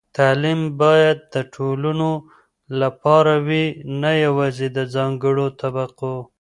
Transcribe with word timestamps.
تعلیم 0.17 0.61
باید 0.81 1.17
د 1.33 1.35
ټولو 1.53 1.91
لپاره 2.81 3.33
وي، 3.47 3.65
نه 4.01 4.11
یوازې 4.25 4.67
د 4.77 4.79
ځانګړو 4.95 5.45
طبقو. 5.61 6.15